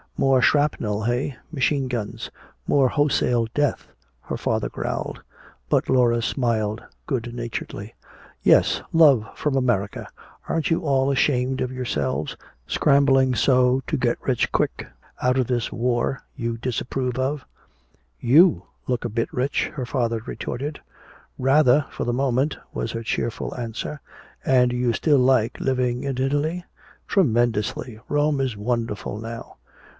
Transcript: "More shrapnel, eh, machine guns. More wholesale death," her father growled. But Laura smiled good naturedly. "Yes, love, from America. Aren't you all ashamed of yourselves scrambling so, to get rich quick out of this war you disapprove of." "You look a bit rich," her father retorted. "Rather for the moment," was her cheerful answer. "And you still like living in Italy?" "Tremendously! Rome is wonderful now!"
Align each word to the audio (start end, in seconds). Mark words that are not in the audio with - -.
"More 0.17 0.41
shrapnel, 0.41 1.05
eh, 1.05 1.33
machine 1.51 1.87
guns. 1.87 2.29
More 2.67 2.89
wholesale 2.89 3.47
death," 3.55 3.87
her 4.21 4.37
father 4.37 4.67
growled. 4.69 5.21
But 5.69 5.89
Laura 5.89 6.21
smiled 6.23 6.83
good 7.07 7.33
naturedly. 7.33 7.93
"Yes, 8.41 8.81
love, 8.93 9.27
from 9.35 9.55
America. 9.55 10.07
Aren't 10.47 10.69
you 10.71 10.81
all 10.85 11.11
ashamed 11.11 11.59
of 11.61 11.71
yourselves 11.71 12.35
scrambling 12.67 13.33
so, 13.35 13.81
to 13.87 13.97
get 13.97 14.17
rich 14.21 14.51
quick 14.51 14.87
out 15.21 15.37
of 15.37 15.47
this 15.47 15.71
war 15.71 16.21
you 16.35 16.57
disapprove 16.57 17.17
of." 17.17 17.45
"You 18.19 18.63
look 18.87 19.05
a 19.05 19.09
bit 19.09 19.31
rich," 19.31 19.67
her 19.75 19.85
father 19.85 20.21
retorted. 20.25 20.79
"Rather 21.37 21.85
for 21.91 22.05
the 22.05 22.13
moment," 22.13 22.57
was 22.73 22.91
her 22.91 23.03
cheerful 23.03 23.55
answer. 23.55 24.01
"And 24.45 24.71
you 24.71 24.93
still 24.93 25.19
like 25.19 25.59
living 25.59 26.03
in 26.03 26.17
Italy?" 26.19 26.63
"Tremendously! 27.07 27.99
Rome 28.07 28.39
is 28.41 28.57
wonderful 28.57 29.19
now!" 29.19 29.57